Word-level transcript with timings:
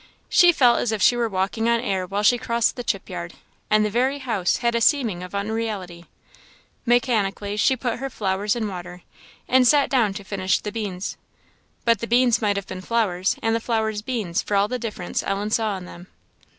She 0.29 0.51
felt 0.51 0.79
as 0.79 0.91
if 0.91 0.99
she 0.99 1.15
were 1.15 1.29
walking 1.29 1.69
on 1.69 1.79
air 1.79 2.07
while 2.07 2.23
she 2.23 2.39
crossed 2.39 2.75
the 2.75 2.83
chip 2.83 3.07
yard, 3.07 3.35
and 3.69 3.85
the 3.85 3.89
very 3.91 4.17
house 4.17 4.57
had 4.57 4.73
a 4.73 4.81
seeming 4.81 5.21
of 5.21 5.35
unreality. 5.35 6.05
Mechanically 6.87 7.55
she 7.55 7.75
put 7.75 7.99
her 7.99 8.09
flowers 8.09 8.55
in 8.55 8.67
water, 8.67 9.03
and 9.47 9.67
sat 9.67 9.91
down 9.91 10.15
to 10.15 10.23
finish 10.23 10.59
the 10.59 10.71
beans; 10.71 11.17
but 11.85 11.99
the 11.99 12.07
beans 12.07 12.41
might 12.41 12.55
have 12.55 12.65
been 12.65 12.81
flowers, 12.81 13.35
and 13.43 13.55
the 13.55 13.59
flowers 13.59 14.01
beans, 14.01 14.41
for 14.41 14.55
all 14.57 14.67
the 14.67 14.79
difference 14.79 15.21
Ellen 15.21 15.51
saw 15.51 15.77
in 15.77 15.85
them. 15.85 16.07